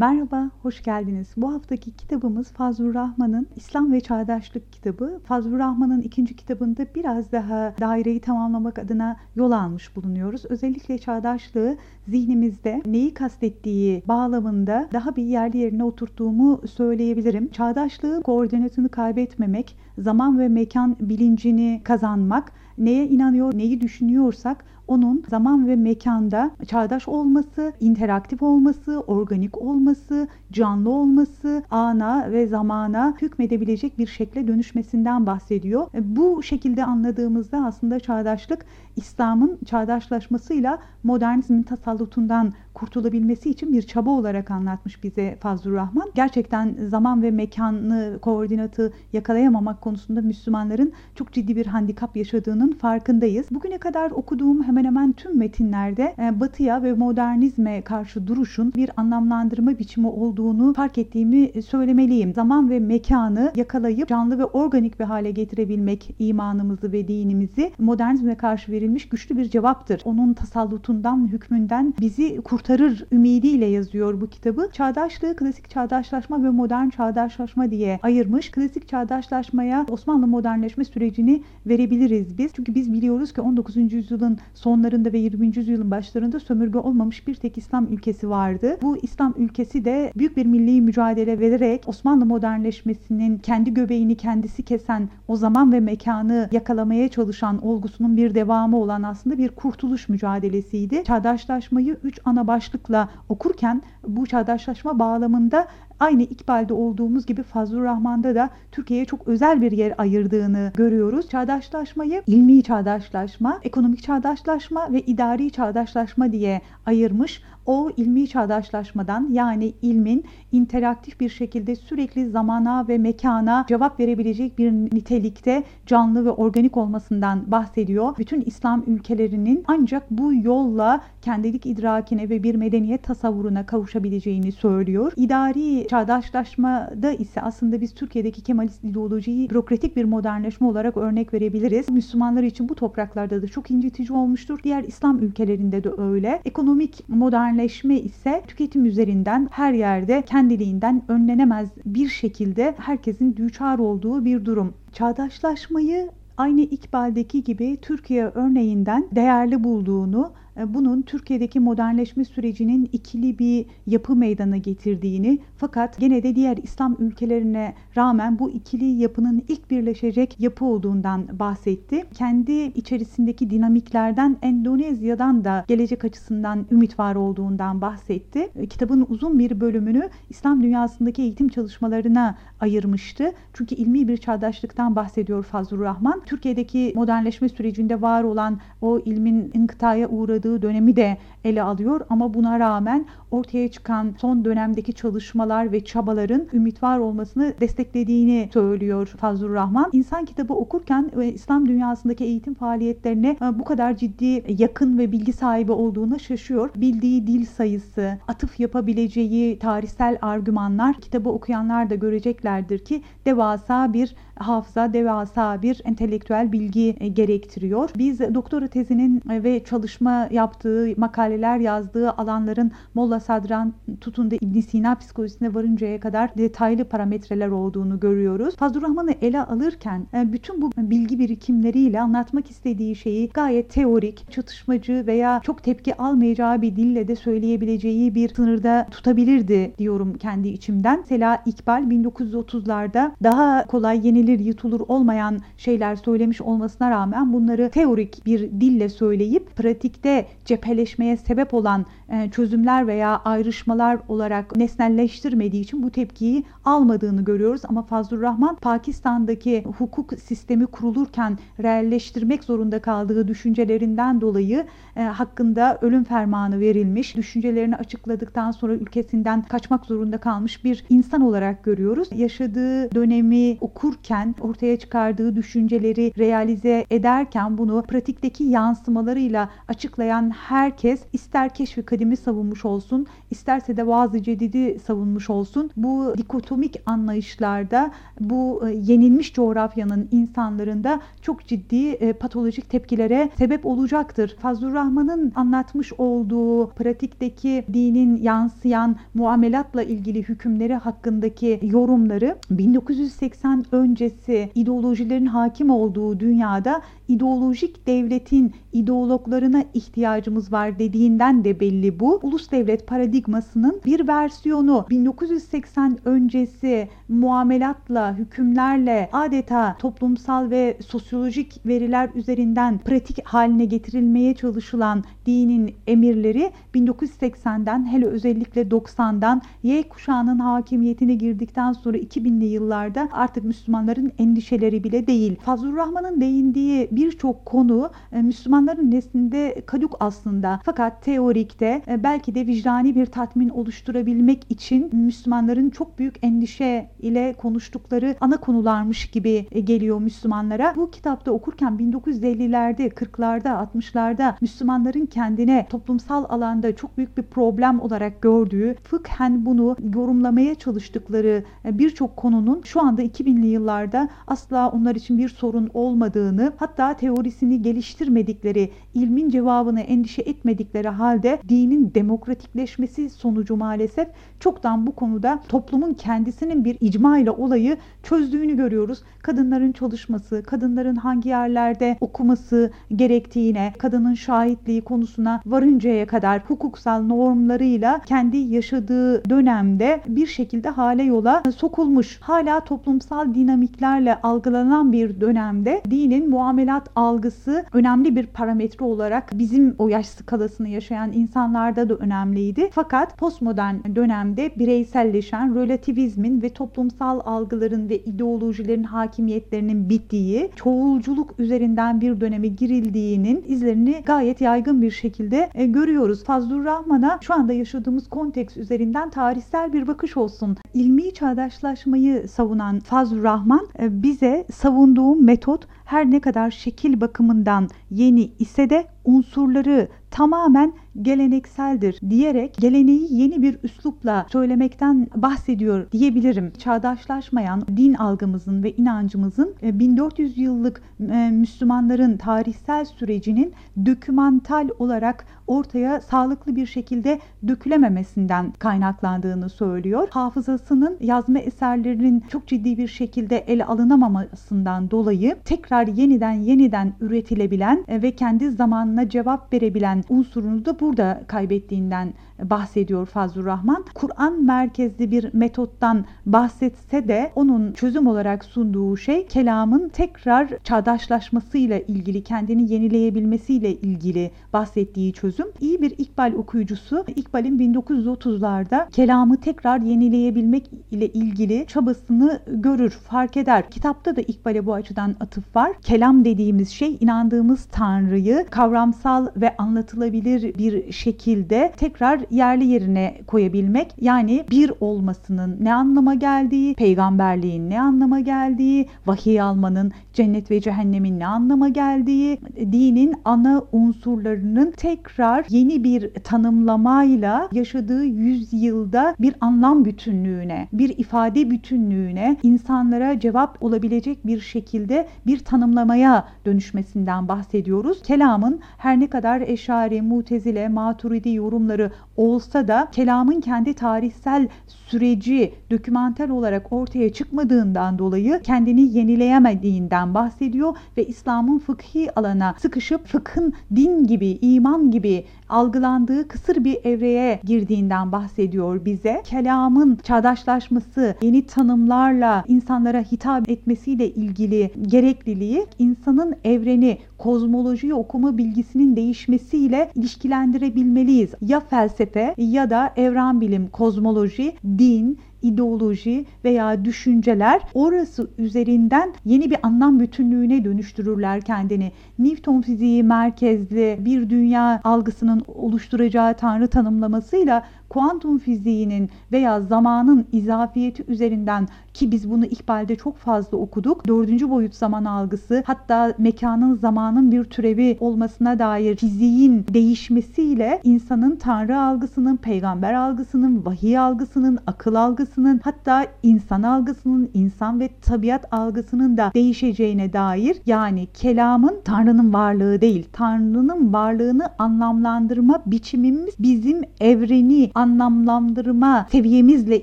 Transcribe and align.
Merhaba, 0.00 0.50
hoş 0.62 0.82
geldiniz. 0.82 1.28
Bu 1.36 1.52
haftaki 1.52 1.90
kitabımız 1.90 2.52
Fazlur 2.52 2.94
Rahman'ın 2.94 3.46
İslam 3.56 3.92
ve 3.92 4.00
Çağdaşlık 4.00 4.72
kitabı. 4.72 5.20
Fazlur 5.24 5.58
Rahman'ın 5.58 6.00
ikinci 6.00 6.36
kitabında 6.36 6.86
biraz 6.94 7.32
daha 7.32 7.74
daireyi 7.80 8.20
tamamlamak 8.20 8.78
adına 8.78 9.16
yol 9.36 9.52
almış 9.52 9.96
bulunuyoruz. 9.96 10.44
Özellikle 10.44 10.98
çağdaşlığı 10.98 11.76
zihnimizde 12.08 12.82
neyi 12.86 13.14
kastettiği 13.14 14.02
bağlamında 14.08 14.88
daha 14.92 15.16
bir 15.16 15.24
yerli 15.24 15.58
yerine 15.58 15.84
oturttuğumu 15.84 16.60
söyleyebilirim. 16.66 17.50
Çağdaşlığı 17.50 18.22
koordinatını 18.22 18.88
kaybetmemek, 18.88 19.76
zaman 19.98 20.38
ve 20.38 20.48
mekan 20.48 20.96
bilincini 21.00 21.80
kazanmak, 21.84 22.52
neye 22.78 23.08
inanıyor, 23.08 23.54
neyi 23.54 23.80
düşünüyorsak 23.80 24.64
onun 24.90 25.24
zaman 25.28 25.68
ve 25.68 25.76
mekanda 25.76 26.50
çağdaş 26.66 27.08
olması, 27.08 27.72
interaktif 27.80 28.42
olması, 28.42 29.00
organik 29.00 29.58
olması, 29.62 30.28
canlı 30.52 30.90
olması, 30.90 31.62
ana 31.70 32.32
ve 32.32 32.46
zamana 32.46 33.14
hükmedebilecek 33.22 33.98
bir 33.98 34.06
şekle 34.06 34.48
dönüşmesinden 34.48 35.26
bahsediyor. 35.26 35.86
Bu 36.00 36.42
şekilde 36.42 36.84
anladığımızda 36.84 37.64
aslında 37.64 38.00
çağdaşlık 38.00 38.64
İslam'ın 38.96 39.58
çağdaşlaşmasıyla 39.66 40.78
modernizmin 41.02 41.62
tasallutundan 41.62 42.52
kurtulabilmesi 42.74 43.50
için 43.50 43.72
bir 43.72 43.82
çaba 43.82 44.10
olarak 44.10 44.50
anlatmış 44.50 45.04
bize 45.04 45.36
Fazlur 45.40 45.74
Rahman. 45.74 46.10
Gerçekten 46.14 46.74
zaman 46.88 47.22
ve 47.22 47.30
mekanı, 47.30 48.18
koordinatı 48.22 48.92
yakalayamamak 49.12 49.80
konusunda 49.80 50.20
Müslümanların 50.22 50.92
çok 51.14 51.32
ciddi 51.32 51.56
bir 51.56 51.66
handikap 51.66 52.16
yaşadığının 52.16 52.72
farkındayız. 52.72 53.46
Bugüne 53.50 53.78
kadar 53.78 54.10
okuduğum 54.10 54.62
hemen 54.62 54.79
hemen 54.84 55.12
tüm 55.12 55.38
metinlerde 55.38 56.14
e, 56.18 56.40
batıya 56.40 56.82
ve 56.82 56.92
modernizme 56.92 57.82
karşı 57.82 58.26
duruşun 58.26 58.72
bir 58.76 58.90
anlamlandırma 58.96 59.78
biçimi 59.78 60.06
olduğunu 60.06 60.74
fark 60.74 60.98
ettiğimi 60.98 61.62
söylemeliyim. 61.62 62.34
Zaman 62.34 62.70
ve 62.70 62.80
mekanı 62.80 63.52
yakalayıp 63.56 64.08
canlı 64.08 64.38
ve 64.38 64.44
organik 64.44 65.00
bir 65.00 65.04
hale 65.04 65.30
getirebilmek 65.30 66.14
imanımızı 66.18 66.92
ve 66.92 67.08
dinimizi 67.08 67.72
modernizme 67.78 68.34
karşı 68.34 68.72
verilmiş 68.72 69.08
güçlü 69.08 69.36
bir 69.36 69.44
cevaptır. 69.44 70.02
Onun 70.04 70.34
tasallutundan, 70.34 71.28
hükmünden 71.28 71.94
bizi 72.00 72.40
kurtarır 72.42 73.06
ümidiyle 73.12 73.66
yazıyor 73.66 74.20
bu 74.20 74.26
kitabı. 74.26 74.68
Çağdaşlığı 74.72 75.36
klasik 75.36 75.70
çağdaşlaşma 75.70 76.42
ve 76.42 76.50
modern 76.50 76.88
çağdaşlaşma 76.88 77.70
diye 77.70 77.98
ayırmış. 78.02 78.50
Klasik 78.50 78.88
çağdaşlaşmaya 78.88 79.86
Osmanlı 79.90 80.26
modernleşme 80.26 80.84
sürecini 80.84 81.42
verebiliriz 81.66 82.38
biz. 82.38 82.52
Çünkü 82.54 82.74
biz 82.74 82.92
biliyoruz 82.92 83.32
ki 83.32 83.40
19. 83.40 83.92
yüzyılın 83.92 84.38
sonlarında 84.70 85.12
ve 85.12 85.18
20. 85.18 85.46
yüzyılın 85.56 85.90
başlarında 85.90 86.40
sömürge 86.40 86.78
olmamış 86.78 87.26
bir 87.26 87.34
tek 87.34 87.58
İslam 87.58 87.86
ülkesi 87.92 88.30
vardı. 88.30 88.76
Bu 88.82 88.96
İslam 88.96 89.34
ülkesi 89.36 89.84
de 89.84 90.12
büyük 90.16 90.36
bir 90.36 90.46
milli 90.46 90.80
mücadele 90.80 91.40
vererek 91.40 91.84
Osmanlı 91.86 92.26
modernleşmesinin 92.26 93.38
kendi 93.38 93.74
göbeğini 93.74 94.16
kendisi 94.16 94.62
kesen 94.62 95.08
o 95.28 95.36
zaman 95.36 95.72
ve 95.72 95.80
mekanı 95.80 96.48
yakalamaya 96.52 97.08
çalışan 97.08 97.66
olgusunun 97.66 98.16
bir 98.16 98.34
devamı 98.34 98.76
olan 98.76 99.02
aslında 99.02 99.38
bir 99.38 99.48
kurtuluş 99.48 100.08
mücadelesiydi. 100.08 101.04
Çağdaşlaşmayı 101.04 101.96
üç 102.04 102.20
ana 102.24 102.46
başlıkla 102.46 103.08
okurken 103.28 103.82
bu 104.08 104.26
çağdaşlaşma 104.26 104.98
bağlamında 104.98 105.66
aynı 106.00 106.22
İkbal'de 106.22 106.74
olduğumuz 106.74 107.26
gibi 107.26 107.42
Fazlur 107.42 107.84
Rahman'da 107.84 108.34
da 108.34 108.50
Türkiye'ye 108.72 109.04
çok 109.04 109.28
özel 109.28 109.60
bir 109.60 109.72
yer 109.72 109.94
ayırdığını 109.98 110.72
görüyoruz. 110.76 111.28
Çağdaşlaşmayı 111.28 112.22
ilmi 112.26 112.62
çağdaşlaşma, 112.62 113.60
ekonomik 113.62 114.02
çağdaşlaşma 114.02 114.59
ve 114.92 115.00
idari 115.00 115.50
çağdaşlaşma 115.50 116.32
diye 116.32 116.60
ayırmış. 116.86 117.42
O 117.66 117.90
ilmi 117.96 118.28
çağdaşlaşmadan 118.28 119.28
yani 119.32 119.72
ilmin 119.82 120.24
interaktif 120.52 121.20
bir 121.20 121.28
şekilde 121.28 121.76
sürekli 121.76 122.30
zamana 122.30 122.88
ve 122.88 122.98
mekana 122.98 123.64
cevap 123.68 124.00
verebilecek 124.00 124.58
bir 124.58 124.72
nitelikte 124.72 125.62
canlı 125.86 126.24
ve 126.24 126.30
organik 126.30 126.76
olmasından 126.76 127.50
bahsediyor. 127.50 128.14
Bütün 128.18 128.40
İslam 128.40 128.84
ülkelerinin 128.86 129.64
ancak 129.66 130.10
bu 130.10 130.34
yolla 130.34 131.00
kendilik 131.22 131.66
idrakine 131.66 132.28
ve 132.28 132.42
bir 132.42 132.54
medeniyet 132.54 133.02
tasavvuruna 133.02 133.66
kavuşabileceğini 133.66 134.52
söylüyor. 134.52 135.12
İdari 135.16 135.86
çağdaşlaşmada 135.90 137.12
ise 137.12 137.40
aslında 137.40 137.80
biz 137.80 137.94
Türkiye'deki 137.94 138.42
Kemalist 138.42 138.84
ideolojiyi 138.84 139.50
bürokratik 139.50 139.96
bir 139.96 140.04
modernleşme 140.04 140.66
olarak 140.66 140.96
örnek 140.96 141.34
verebiliriz. 141.34 141.88
Müslümanlar 141.88 142.42
için 142.42 142.68
bu 142.68 142.74
topraklarda 142.74 143.42
da 143.42 143.46
çok 143.46 143.70
incitici 143.70 144.12
olmuştur. 144.12 144.58
Diğer 144.64 144.84
İslam 144.84 145.18
ülkelerinde 145.18 145.84
de 145.84 145.90
öyle. 145.98 146.40
Ekonomik 146.44 147.04
modernleşme 147.50 147.98
ise 147.98 148.42
tüketim 148.46 148.84
üzerinden 148.84 149.48
her 149.52 149.72
yerde 149.72 150.22
kendiliğinden 150.22 151.02
önlenemez 151.08 151.68
bir 151.86 152.08
şekilde 152.08 152.74
herkesin 152.78 153.36
düçar 153.36 153.78
olduğu 153.78 154.24
bir 154.24 154.44
durum. 154.44 154.74
Çağdaşlaşmayı 154.92 156.10
aynı 156.36 156.60
İkbal'deki 156.60 157.44
gibi 157.44 157.78
Türkiye 157.82 158.24
örneğinden 158.24 159.08
değerli 159.12 159.64
bulduğunu 159.64 160.32
bunun 160.66 161.02
Türkiye'deki 161.02 161.60
modernleşme 161.60 162.24
sürecinin 162.24 162.88
ikili 162.92 163.38
bir 163.38 163.66
yapı 163.86 164.16
meydana 164.16 164.56
getirdiğini 164.56 165.38
fakat 165.56 165.98
gene 165.98 166.22
de 166.22 166.36
diğer 166.36 166.56
İslam 166.56 166.96
ülkelerine 166.98 167.74
rağmen 167.96 168.38
bu 168.38 168.50
ikili 168.50 168.84
yapının 168.84 169.44
ilk 169.48 169.70
birleşecek 169.70 170.40
yapı 170.40 170.64
olduğundan 170.64 171.38
bahsetti. 171.38 172.04
Kendi 172.14 172.52
içerisindeki 172.52 173.50
dinamiklerden 173.50 174.36
Endonezya'dan 174.42 175.44
da 175.44 175.64
gelecek 175.68 176.04
açısından 176.04 176.66
ümit 176.70 176.98
var 176.98 177.14
olduğundan 177.14 177.80
bahsetti. 177.80 178.48
E, 178.56 178.66
kitabın 178.66 179.06
uzun 179.08 179.38
bir 179.38 179.60
bölümünü 179.60 180.10
İslam 180.30 180.62
dünyasındaki 180.62 181.22
eğitim 181.22 181.48
çalışmalarına 181.48 182.38
ayırmıştı. 182.60 183.32
Çünkü 183.52 183.74
ilmi 183.74 184.08
bir 184.08 184.16
çağdaşlıktan 184.16 184.96
bahsediyor 184.96 185.42
Fazlur 185.42 185.80
Rahman. 185.80 186.22
Türkiye'deki 186.26 186.92
modernleşme 186.96 187.48
sürecinde 187.48 188.02
var 188.02 188.22
olan 188.22 188.60
o 188.82 188.98
ilmin 188.98 189.50
inkıtaya 189.54 190.08
uğradığı 190.08 190.49
yaşadığı 190.50 190.62
dönemi 190.62 190.96
de 190.96 191.16
ele 191.44 191.62
alıyor 191.62 192.00
ama 192.10 192.34
buna 192.34 192.60
rağmen 192.60 193.06
ortaya 193.30 193.68
çıkan 193.68 194.14
son 194.20 194.44
dönemdeki 194.44 194.92
çalışmalar 194.92 195.72
ve 195.72 195.84
çabaların 195.84 196.48
ümit 196.52 196.82
var 196.82 196.98
olmasını 196.98 197.54
desteklediğini 197.60 198.48
söylüyor 198.52 199.06
Fazlur 199.06 199.54
Rahman. 199.54 199.90
İnsan 199.92 200.24
kitabı 200.24 200.54
okurken 200.54 201.10
ve 201.16 201.32
İslam 201.32 201.68
dünyasındaki 201.68 202.24
eğitim 202.24 202.54
faaliyetlerine 202.54 203.36
e, 203.42 203.58
bu 203.58 203.64
kadar 203.64 203.96
ciddi 203.96 204.44
yakın 204.58 204.98
ve 204.98 205.12
bilgi 205.12 205.32
sahibi 205.32 205.72
olduğuna 205.72 206.18
şaşıyor. 206.18 206.70
Bildiği 206.76 207.26
dil 207.26 207.46
sayısı, 207.46 208.18
atıf 208.28 208.60
yapabileceği 208.60 209.58
tarihsel 209.58 210.18
argümanlar 210.22 211.00
kitabı 211.00 211.28
okuyanlar 211.28 211.90
da 211.90 211.94
göreceklerdir 211.94 212.78
ki 212.78 213.02
devasa 213.26 213.92
bir 213.92 214.14
hafıza, 214.34 214.92
devasa 214.92 215.62
bir 215.62 215.82
entelektüel 215.84 216.52
bilgi 216.52 216.96
e, 217.00 217.08
gerektiriyor. 217.08 217.90
Biz 217.98 218.20
doktora 218.20 218.66
tezinin 218.66 219.22
e, 219.30 219.42
ve 219.42 219.64
çalışma 219.64 220.28
yaptığı, 220.30 220.94
makaleler 220.96 221.58
yazdığı 221.58 222.10
alanların 222.10 222.72
Molla 222.94 223.20
Sadran 223.20 223.72
tutun 224.00 224.30
da 224.30 224.36
Sina 224.70 224.94
psikolojisine 224.94 225.54
varıncaya 225.54 226.00
kadar 226.00 226.36
detaylı 226.36 226.84
parametreler 226.84 227.48
olduğunu 227.48 228.00
görüyoruz. 228.00 228.56
Fazlur 228.56 228.82
Rahman'ı 228.82 229.14
ele 229.22 229.40
alırken 229.40 230.06
e, 230.14 230.32
bütün 230.32 230.62
bu 230.62 230.70
bilgi 230.76 231.18
birikimleriyle 231.18 232.00
anlatmak 232.00 232.50
istediği 232.50 232.96
şeyi 232.96 233.28
gayet 233.28 233.70
teorik, 233.70 234.30
çatışmacı 234.30 235.04
veya 235.06 235.40
çok 235.44 235.62
tepki 235.62 235.96
almayacağı 235.96 236.62
bir 236.62 236.76
dille 236.76 237.08
de 237.08 237.16
söyleyebileceği 237.16 238.14
bir 238.14 238.34
sınırda 238.34 238.86
tutabilirdi 238.90 239.72
diyorum 239.78 240.14
kendi 240.14 240.48
içimden. 240.48 240.98
Mesela 240.98 241.42
İkbal 241.46 241.82
1930'larda 241.82 243.10
daha 243.22 243.66
kolay 243.66 244.06
yenilir 244.06 244.38
yutulur 244.38 244.80
olmayan 244.88 245.38
şeyler 245.56 245.96
söylemiş 245.96 246.40
olmasına 246.40 246.90
rağmen 246.90 247.32
bunları 247.32 247.70
teorik 247.70 248.26
bir 248.26 248.40
dille 248.40 248.88
söyleyip 248.88 249.56
pratikte 249.56 250.19
cepheleşmeye 250.44 251.16
sebep 251.16 251.54
olan 251.54 251.86
e, 252.08 252.30
çözümler 252.30 252.86
veya 252.86 253.20
ayrışmalar 253.24 253.98
olarak 254.08 254.56
nesnelleştirmediği 254.56 255.62
için 255.62 255.82
bu 255.82 255.90
tepkiyi 255.90 256.44
almadığını 256.64 257.24
görüyoruz. 257.24 257.62
Ama 257.68 257.82
Fazlur 257.82 258.22
Rahman 258.22 258.56
Pakistan'daki 258.56 259.64
hukuk 259.78 260.12
sistemi 260.22 260.66
kurulurken 260.66 261.38
realleştirmek 261.62 262.44
zorunda 262.44 262.82
kaldığı 262.82 263.28
düşüncelerinden 263.28 264.20
dolayı 264.20 264.66
e, 264.96 265.02
hakkında 265.02 265.78
ölüm 265.82 266.04
fermanı 266.04 266.60
verilmiş, 266.60 267.16
düşüncelerini 267.16 267.76
açıkladıktan 267.76 268.50
sonra 268.50 268.74
ülkesinden 268.74 269.42
kaçmak 269.42 269.86
zorunda 269.86 270.18
kalmış 270.18 270.64
bir 270.64 270.84
insan 270.88 271.20
olarak 271.20 271.64
görüyoruz. 271.64 272.08
Yaşadığı 272.14 272.94
dönemi 272.94 273.56
okurken 273.60 274.34
ortaya 274.40 274.78
çıkardığı 274.78 275.36
düşünceleri 275.36 276.12
realize 276.18 276.84
ederken 276.90 277.58
bunu 277.58 277.82
pratikteki 277.82 278.44
yansımalarıyla 278.44 279.48
açıklayan 279.68 280.09
yaşayan 280.10 280.30
herkes 280.30 281.00
ister 281.12 281.48
keşfi 281.54 281.82
kadimi 281.82 282.16
savunmuş 282.16 282.64
olsun, 282.64 283.06
isterse 283.30 283.76
de 283.76 283.86
vaaz 283.86 284.12
cedidi 284.24 284.78
savunmuş 284.78 285.30
olsun. 285.30 285.70
Bu 285.76 286.14
dikotomik 286.16 286.82
anlayışlarda 286.86 287.90
bu 288.20 288.62
e, 288.68 288.74
yenilmiş 288.74 289.34
coğrafyanın 289.34 290.08
insanlarında 290.12 291.00
çok 291.22 291.46
ciddi 291.46 291.90
e, 291.90 292.12
patolojik 292.12 292.70
tepkilere 292.70 293.30
sebep 293.38 293.66
olacaktır. 293.66 294.36
Fazlur 294.40 294.72
Rahman'ın 294.72 295.32
anlatmış 295.34 295.92
olduğu 295.98 296.70
pratikteki 296.70 297.64
dinin 297.72 298.16
yansıyan 298.16 298.96
muamelatla 299.14 299.82
ilgili 299.82 300.22
hükümleri 300.22 300.74
hakkındaki 300.74 301.60
yorumları 301.62 302.36
1980 302.50 303.64
öncesi 303.72 304.50
ideolojilerin 304.54 305.26
hakim 305.26 305.70
olduğu 305.70 306.20
dünyada 306.20 306.82
ideolojik 307.08 307.86
devletin 307.86 308.54
ideologlarına 308.72 309.64
ihtiyacımız 310.00 310.52
var 310.52 310.78
dediğinden 310.78 311.44
de 311.44 311.60
belli 311.60 312.00
bu. 312.00 312.20
Ulus 312.22 312.50
devlet 312.50 312.86
paradigmasının 312.86 313.80
bir 313.86 314.08
versiyonu 314.08 314.86
1980 314.90 315.98
öncesi 316.04 316.88
muamelatla, 317.08 318.16
hükümlerle 318.16 319.08
adeta 319.12 319.76
toplumsal 319.78 320.50
ve 320.50 320.78
sosyolojik 320.86 321.66
veriler 321.66 322.10
üzerinden 322.14 322.78
pratik 322.78 323.26
haline 323.26 323.64
getirilmeye 323.64 324.34
çalışılan 324.34 325.04
dinin 325.26 325.74
emirleri 325.86 326.50
1980'den 326.74 327.92
hele 327.92 328.06
özellikle 328.06 328.62
90'dan 328.62 329.42
Y 329.62 329.82
kuşağının 329.82 330.38
hakimiyetine 330.38 331.14
girdikten 331.14 331.72
sonra 331.72 331.98
2000'li 331.98 332.44
yıllarda 332.44 333.08
artık 333.12 333.44
Müslümanların 333.44 334.12
endişeleri 334.18 334.84
bile 334.84 335.06
değil. 335.06 335.36
Fazlur 335.40 335.76
Rahman'ın 335.76 336.20
değindiği 336.20 336.88
birçok 336.90 337.46
konu 337.46 337.90
e, 338.12 338.22
Müslümanların 338.22 338.90
neslinde 338.90 339.62
kaduk 339.90 339.96
aslında. 340.00 340.60
Fakat 340.64 341.02
teorikte 341.02 341.82
e, 341.88 342.02
belki 342.02 342.34
de 342.34 342.46
vicdani 342.46 342.94
bir 342.94 343.06
tatmin 343.06 343.48
oluşturabilmek 343.48 344.46
için 344.48 344.90
Müslümanların 344.92 345.70
çok 345.70 345.98
büyük 345.98 346.14
endişe 346.22 346.90
ile 347.00 347.32
konuştukları 347.32 348.16
ana 348.20 348.36
konularmış 348.36 349.10
gibi 349.10 349.46
e, 349.52 349.60
geliyor 349.60 350.00
Müslümanlara. 350.00 350.74
Bu 350.76 350.90
kitapta 350.90 351.32
okurken 351.32 351.72
1950'lerde, 351.72 352.88
40'larda, 352.88 353.68
60'larda 353.74 354.34
Müslümanların 354.40 355.06
kendine 355.06 355.66
toplumsal 355.70 356.24
alanda 356.28 356.76
çok 356.76 356.96
büyük 356.96 357.16
bir 357.16 357.22
problem 357.22 357.80
olarak 357.80 358.22
gördüğü, 358.22 358.76
fıkhen 358.82 359.46
bunu 359.46 359.76
yorumlamaya 359.94 360.54
çalıştıkları 360.54 361.44
birçok 361.64 362.16
konunun 362.16 362.62
şu 362.64 362.80
anda 362.80 363.02
2000'li 363.02 363.46
yıllarda 363.46 364.08
asla 364.26 364.70
onlar 364.70 364.94
için 364.94 365.18
bir 365.18 365.28
sorun 365.28 365.70
olmadığını, 365.74 366.52
hatta 366.56 366.94
teorisini 366.94 367.62
geliştirmedikleri, 367.62 368.70
ilmin 368.94 369.28
cevabını 369.30 369.79
endişe 369.80 370.22
etmedikleri 370.22 370.88
halde 370.88 371.38
dinin 371.48 371.94
demokratikleşmesi 371.94 373.10
sonucu 373.10 373.56
maalesef 373.56 374.08
çoktan 374.40 374.86
bu 374.86 374.94
konuda 374.94 375.40
toplumun 375.48 375.94
kendisinin 375.94 376.64
bir 376.64 376.76
icma 376.80 377.18
ile 377.18 377.30
olayı 377.30 377.76
çözdüğünü 378.02 378.56
görüyoruz. 378.56 379.02
Kadınların 379.22 379.72
çalışması, 379.72 380.42
kadınların 380.42 380.96
hangi 380.96 381.28
yerlerde 381.28 381.96
okuması 382.00 382.70
gerektiğine, 382.96 383.72
kadının 383.78 384.14
şahitliği 384.14 384.80
konusuna 384.80 385.40
varıncaya 385.46 386.06
kadar 386.06 386.42
hukuksal 386.48 387.02
normlarıyla 387.02 388.00
kendi 388.06 388.36
yaşadığı 388.36 389.30
dönemde 389.30 390.00
bir 390.06 390.26
şekilde 390.26 390.68
hale 390.68 391.02
yola 391.02 391.42
sokulmuş. 391.56 392.18
Hala 392.20 392.60
toplumsal 392.60 393.34
dinamiklerle 393.34 394.20
algılanan 394.22 394.92
bir 394.92 395.20
dönemde 395.20 395.82
dinin 395.90 396.30
muamelat 396.30 396.88
algısı 396.96 397.64
önemli 397.72 398.16
bir 398.16 398.26
parametre 398.26 398.84
olarak 398.84 399.30
bizim 399.34 399.69
o 399.78 399.88
yaş 399.88 400.06
skalasını 400.06 400.68
yaşayan 400.68 401.12
insanlarda 401.12 401.88
da 401.88 401.94
önemliydi. 401.94 402.70
Fakat 402.72 403.18
postmodern 403.18 403.76
dönemde 403.94 404.50
bireyselleşen 404.58 405.54
relativizmin 405.54 406.42
ve 406.42 406.48
toplumsal 406.48 407.20
algıların 407.24 407.88
ve 407.88 407.98
ideolojilerin 407.98 408.84
hakimiyetlerinin 408.84 409.88
bittiği, 409.88 410.50
çoğulculuk 410.56 411.34
üzerinden 411.38 412.00
bir 412.00 412.20
döneme 412.20 412.48
girildiğinin 412.48 413.44
izlerini 413.48 414.02
gayet 414.06 414.40
yaygın 414.40 414.82
bir 414.82 414.90
şekilde 414.90 415.50
e, 415.54 415.66
görüyoruz. 415.66 416.24
Fazlur 416.24 416.64
Rahman'a 416.64 417.18
şu 417.20 417.34
anda 417.34 417.52
yaşadığımız 417.52 418.08
konteks 418.08 418.56
üzerinden 418.56 419.10
tarihsel 419.10 419.72
bir 419.72 419.86
bakış 419.86 420.16
olsun. 420.16 420.56
İlmi 420.74 421.14
çağdaşlaşmayı 421.14 422.28
savunan 422.28 422.80
Fazlur 422.80 423.22
Rahman 423.22 423.68
e, 423.78 424.02
bize 424.02 424.44
savunduğu 424.52 425.14
metot 425.14 425.66
her 425.84 426.10
ne 426.10 426.20
kadar 426.20 426.50
şekil 426.50 427.00
bakımından 427.00 427.68
yeni 427.90 428.30
ise 428.38 428.70
de 428.70 428.86
unsurları 429.04 429.88
tamamen 430.10 430.72
gelenekseldir 431.02 432.00
diyerek 432.10 432.54
geleneği 432.54 433.06
yeni 433.10 433.42
bir 433.42 433.58
üslupla 433.62 434.26
söylemekten 434.32 435.06
bahsediyor 435.16 435.90
diyebilirim. 435.92 436.52
Çağdaşlaşmayan 436.58 437.62
din 437.76 437.94
algımızın 437.94 438.62
ve 438.62 438.72
inancımızın 438.72 439.54
1400 439.62 440.38
e, 440.38 440.42
yıllık 440.42 440.82
e, 441.10 441.30
Müslümanların 441.30 442.16
tarihsel 442.16 442.84
sürecinin 442.84 443.52
dokümantal 443.86 444.68
olarak 444.78 445.26
ortaya 445.46 446.00
sağlıklı 446.00 446.56
bir 446.56 446.66
şekilde 446.66 447.20
dökülememesinden 447.48 448.52
kaynaklandığını 448.58 449.48
söylüyor. 449.48 450.08
Hafızasının 450.10 450.96
yazma 451.00 451.38
eserlerinin 451.38 452.20
çok 452.20 452.46
ciddi 452.46 452.78
bir 452.78 452.88
şekilde 452.88 453.38
ele 453.38 453.64
alınamamasından 453.64 454.90
dolayı 454.90 455.36
tekrar 455.44 455.86
yeniden 455.86 456.32
yeniden 456.32 456.92
üretilebilen 457.00 457.84
e, 457.88 458.02
ve 458.02 458.16
kendi 458.16 458.50
zamanına 458.50 459.08
cevap 459.08 459.52
verebilen 459.52 459.99
unsurunu 460.08 460.64
da 460.64 460.80
burada 460.80 461.22
kaybettiğinden 461.28 462.14
bahsediyor 462.44 463.06
Fazlur 463.06 463.44
Rahman. 463.44 463.84
Kur'an 463.94 464.44
merkezli 464.44 465.10
bir 465.10 465.30
metottan 465.32 466.04
bahsetse 466.26 467.08
de 467.08 467.32
onun 467.34 467.72
çözüm 467.72 468.06
olarak 468.06 468.44
sunduğu 468.44 468.96
şey 468.96 469.26
kelamın 469.26 469.88
tekrar 469.88 470.48
çağdaşlaşmasıyla 470.64 471.78
ilgili, 471.78 472.22
kendini 472.24 472.72
yenileyebilmesiyle 472.72 473.74
ilgili 473.74 474.30
bahsettiği 474.52 475.12
çözüm. 475.12 475.46
İyi 475.60 475.82
bir 475.82 475.94
İkbal 475.98 476.32
okuyucusu 476.32 477.04
İkbal'in 477.16 477.58
1930'larda 477.58 478.90
kelamı 478.90 479.36
tekrar 479.36 479.80
yenileyebilmek 479.80 480.70
ile 480.90 481.08
ilgili 481.08 481.66
çabasını 481.66 482.40
görür, 482.46 482.90
fark 482.90 483.36
eder. 483.36 483.70
Kitapta 483.70 484.16
da 484.16 484.20
İkbal'e 484.20 484.66
bu 484.66 484.74
açıdan 484.74 485.16
atıf 485.20 485.56
var. 485.56 485.72
Kelam 485.82 486.24
dediğimiz 486.24 486.68
şey 486.68 486.96
inandığımız 487.00 487.64
Tanrı'yı 487.64 488.46
kavramsal 488.50 489.26
ve 489.36 489.56
anlatılabilir 489.56 490.58
bir 490.58 490.92
şekilde 490.92 491.72
tekrar 491.76 492.20
yerli 492.30 492.64
yerine 492.64 493.20
koyabilmek. 493.26 493.94
Yani 494.00 494.44
bir 494.50 494.72
olmasının 494.80 495.56
ne 495.60 495.74
anlama 495.74 496.14
geldiği, 496.14 496.74
peygamberliğin 496.74 497.70
ne 497.70 497.80
anlama 497.80 498.20
geldiği, 498.20 498.86
vahiy 499.06 499.40
almanın, 499.40 499.92
cennet 500.12 500.50
ve 500.50 500.60
cehennemin 500.60 501.18
ne 501.18 501.26
anlama 501.26 501.68
geldiği, 501.68 502.38
dinin 502.56 503.14
ana 503.24 503.62
unsurlarının 503.72 504.70
tekrar 504.70 505.44
yeni 505.48 505.84
bir 505.84 506.14
tanımlamayla 506.14 507.48
yaşadığı 507.52 508.04
yüzyılda 508.04 509.14
bir 509.20 509.34
anlam 509.40 509.84
bütünlüğüne, 509.84 510.68
bir 510.72 510.98
ifade 510.98 511.50
bütünlüğüne, 511.50 512.36
insanlara 512.42 513.20
cevap 513.20 513.62
olabilecek 513.62 514.26
bir 514.26 514.40
şekilde 514.40 515.06
bir 515.26 515.38
tanımlamaya 515.38 516.28
dönüşmesinden 516.46 517.28
bahsediyoruz. 517.28 518.02
Kelamın 518.02 518.60
her 518.78 519.00
ne 519.00 519.06
kadar 519.06 519.40
eşari, 519.40 520.02
mutezile, 520.02 520.68
maturidi 520.68 521.30
yorumları 521.30 521.90
olsa 522.20 522.68
da 522.68 522.88
kelamın 522.92 523.40
kendi 523.40 523.74
tarihsel 523.74 524.48
süreci 524.66 525.54
dokümantal 525.70 526.30
olarak 526.30 526.72
ortaya 526.72 527.12
çıkmadığından 527.12 527.98
dolayı 527.98 528.40
kendini 528.42 528.98
yenileyemediğinden 528.98 530.14
bahsediyor 530.14 530.76
ve 530.96 531.06
İslam'ın 531.06 531.58
fıkhi 531.58 532.18
alana 532.18 532.54
sıkışıp 532.58 533.06
fıkhın 533.06 533.52
din 533.76 534.06
gibi, 534.06 534.38
iman 534.42 534.90
gibi 534.90 535.24
algılandığı 535.48 536.28
kısır 536.28 536.64
bir 536.64 536.78
evreye 536.84 537.40
girdiğinden 537.44 538.12
bahsediyor 538.12 538.84
bize. 538.84 539.22
Kelamın 539.24 539.98
çağdaşlaşması, 540.02 541.14
yeni 541.22 541.46
tanımlarla 541.46 542.44
insanlara 542.48 543.00
hitap 543.00 543.50
etmesiyle 543.50 544.10
ilgili 544.10 544.70
gerekliliği 544.82 545.66
insanın 545.78 546.34
evreni, 546.44 546.98
kozmoloji 547.18 547.94
okuma 547.94 548.38
bilgisinin 548.38 548.96
değişmesiyle 548.96 549.90
ilişkilendirebilmeliyiz. 549.94 551.30
Ya 551.40 551.60
felsefe 551.60 552.09
ya 552.36 552.66
da 552.70 552.92
evren 552.96 553.40
bilim, 553.40 553.68
kozmoloji, 553.68 554.56
din, 554.64 555.18
ideoloji 555.42 556.24
veya 556.44 556.84
düşünceler 556.84 557.60
orası 557.74 558.30
üzerinden 558.38 559.12
yeni 559.24 559.50
bir 559.50 559.58
anlam 559.62 560.00
bütünlüğüne 560.00 560.64
dönüştürürler 560.64 561.40
kendini. 561.40 561.92
Newton 562.18 562.60
fiziği 562.60 563.02
merkezli 563.02 563.96
bir 564.00 564.30
dünya 564.30 564.80
algısının 564.84 565.42
oluşturacağı 565.48 566.34
tanrı 566.34 566.68
tanımlamasıyla 566.68 567.64
kuantum 567.88 568.38
fiziğinin 568.38 569.10
veya 569.32 569.60
zamanın 569.60 570.26
izafiyeti 570.32 571.04
üzerinden 571.08 571.68
ki 571.94 572.12
biz 572.12 572.30
bunu 572.30 572.44
İkbal'de 572.44 572.96
çok 572.96 573.16
fazla 573.16 573.56
okuduk. 573.56 574.08
Dördüncü 574.08 574.50
boyut 574.50 574.74
zaman 574.74 575.04
algısı 575.04 575.62
hatta 575.66 576.14
mekanın 576.18 576.74
zamanın 576.74 577.32
bir 577.32 577.44
türevi 577.44 577.96
olmasına 578.00 578.58
dair 578.58 578.96
fiziğin 578.96 579.66
değişmesiyle 579.68 580.80
insanın 580.84 581.36
tanrı 581.36 581.80
algısının, 581.80 582.36
peygamber 582.36 582.94
algısının, 582.94 583.64
vahiy 583.64 583.98
algısının, 583.98 584.58
akıl 584.66 584.94
algısının 584.94 585.29
hatta 585.64 586.06
insan 586.22 586.62
algısının, 586.62 587.30
insan 587.34 587.80
ve 587.80 587.90
tabiat 588.02 588.52
algısının 588.52 589.16
da 589.16 589.30
değişeceğine 589.34 590.12
dair 590.12 590.56
yani 590.66 591.06
kelamın 591.14 591.80
Tanrı'nın 591.84 592.32
varlığı 592.32 592.80
değil, 592.80 593.06
Tanrı'nın 593.12 593.92
varlığını 593.92 594.48
anlamlandırma 594.58 595.62
biçimimiz 595.66 596.34
bizim 596.38 596.82
evreni 597.00 597.70
anlamlandırma 597.74 599.06
seviyemizle 599.12 599.82